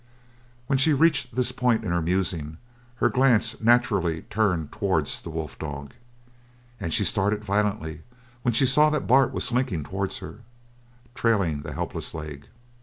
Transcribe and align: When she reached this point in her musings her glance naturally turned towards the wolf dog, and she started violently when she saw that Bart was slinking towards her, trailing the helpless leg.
When 0.65 0.79
she 0.79 0.93
reached 0.95 1.35
this 1.35 1.51
point 1.51 1.83
in 1.83 1.91
her 1.91 2.01
musings 2.01 2.57
her 2.95 3.07
glance 3.09 3.61
naturally 3.61 4.23
turned 4.31 4.71
towards 4.71 5.21
the 5.21 5.29
wolf 5.29 5.59
dog, 5.59 5.93
and 6.79 6.91
she 6.91 7.03
started 7.03 7.45
violently 7.45 8.01
when 8.41 8.55
she 8.55 8.65
saw 8.65 8.89
that 8.89 9.05
Bart 9.05 9.31
was 9.31 9.43
slinking 9.45 9.83
towards 9.83 10.17
her, 10.17 10.39
trailing 11.13 11.61
the 11.61 11.73
helpless 11.73 12.15
leg. 12.15 12.47